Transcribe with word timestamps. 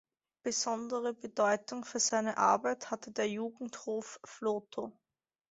Besondere 0.41 1.13
Bedeutung 1.13 1.85
für 1.85 1.99
seine 1.99 2.39
Arbeit 2.39 2.89
hatte 2.89 3.11
der 3.11 3.29
Jugendhof 3.29 4.19
Vlotho. 4.25 4.97